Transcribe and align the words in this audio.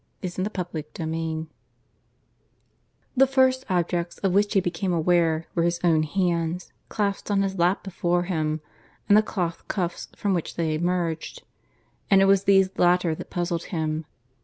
air!... 0.23 0.31
PART 0.51 0.67
I 0.73 0.81
CHAPTER 0.81 1.03
I 1.03 1.05
(I) 1.05 1.45
The 3.15 3.27
first 3.27 3.65
objects 3.69 4.17
of 4.17 4.31
which 4.33 4.55
he 4.55 4.59
became 4.59 4.91
aware 4.91 5.45
were 5.53 5.61
his 5.61 5.79
own 5.83 6.01
hands 6.01 6.73
clasped 6.89 7.29
on 7.29 7.43
his 7.43 7.59
lap 7.59 7.83
before 7.83 8.23
him, 8.23 8.61
and 9.07 9.15
the 9.15 9.21
cloth 9.21 9.67
cuffs 9.67 10.09
from 10.15 10.33
which 10.33 10.55
they 10.55 10.73
emerged; 10.73 11.43
and 12.09 12.19
it 12.19 12.25
was 12.25 12.45
these 12.45 12.71
latter 12.79 13.13
that 13.13 13.29
puzzled 13.29 13.65
him. 13.65 14.05